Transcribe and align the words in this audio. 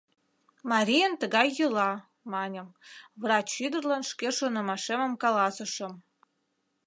Марийын 0.71 1.13
тыгай 1.21 1.47
йӱла!— 1.57 1.91
маньым, 2.33 2.67
врач 3.21 3.49
ӱдырлан 3.65 4.03
шке 4.11 4.27
шонымашемым 4.37 5.13
каласышым. 5.23 5.93